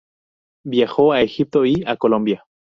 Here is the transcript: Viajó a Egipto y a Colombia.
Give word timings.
Viajó 0.65 1.11
a 1.13 1.21
Egipto 1.21 1.63
y 1.63 1.83
a 1.85 1.95
Colombia. 1.95 2.43